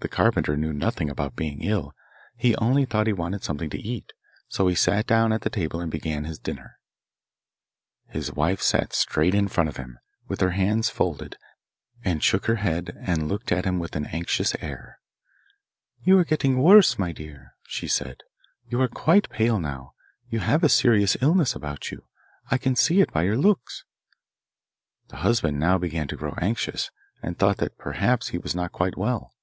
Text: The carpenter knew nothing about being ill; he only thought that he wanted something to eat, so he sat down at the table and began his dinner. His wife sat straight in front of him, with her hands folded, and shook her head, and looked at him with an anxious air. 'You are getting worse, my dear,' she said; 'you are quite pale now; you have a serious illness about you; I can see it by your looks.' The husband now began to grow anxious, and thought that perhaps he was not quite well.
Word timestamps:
The 0.00 0.08
carpenter 0.08 0.56
knew 0.56 0.72
nothing 0.72 1.08
about 1.08 1.36
being 1.36 1.60
ill; 1.62 1.94
he 2.36 2.56
only 2.56 2.84
thought 2.84 3.04
that 3.04 3.10
he 3.10 3.12
wanted 3.12 3.44
something 3.44 3.70
to 3.70 3.78
eat, 3.78 4.12
so 4.48 4.66
he 4.66 4.74
sat 4.74 5.06
down 5.06 5.32
at 5.32 5.42
the 5.42 5.48
table 5.48 5.78
and 5.80 5.92
began 5.92 6.24
his 6.24 6.40
dinner. 6.40 6.80
His 8.08 8.32
wife 8.32 8.60
sat 8.60 8.92
straight 8.94 9.32
in 9.32 9.46
front 9.46 9.68
of 9.68 9.76
him, 9.76 10.00
with 10.26 10.40
her 10.40 10.50
hands 10.50 10.90
folded, 10.90 11.36
and 12.04 12.20
shook 12.20 12.46
her 12.46 12.56
head, 12.56 12.98
and 13.00 13.28
looked 13.28 13.52
at 13.52 13.64
him 13.64 13.78
with 13.78 13.94
an 13.94 14.06
anxious 14.06 14.56
air. 14.56 14.98
'You 16.02 16.18
are 16.18 16.24
getting 16.24 16.60
worse, 16.60 16.98
my 16.98 17.12
dear,' 17.12 17.52
she 17.68 17.86
said; 17.86 18.24
'you 18.66 18.80
are 18.80 18.88
quite 18.88 19.30
pale 19.30 19.60
now; 19.60 19.94
you 20.28 20.40
have 20.40 20.64
a 20.64 20.68
serious 20.68 21.16
illness 21.20 21.54
about 21.54 21.92
you; 21.92 22.08
I 22.50 22.58
can 22.58 22.74
see 22.74 23.00
it 23.00 23.12
by 23.12 23.22
your 23.22 23.38
looks.' 23.38 23.84
The 25.10 25.18
husband 25.18 25.60
now 25.60 25.78
began 25.78 26.08
to 26.08 26.16
grow 26.16 26.34
anxious, 26.40 26.90
and 27.22 27.38
thought 27.38 27.58
that 27.58 27.78
perhaps 27.78 28.30
he 28.30 28.38
was 28.38 28.52
not 28.56 28.72
quite 28.72 28.98
well. 28.98 29.36